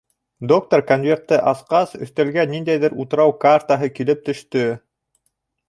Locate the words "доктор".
0.51-0.79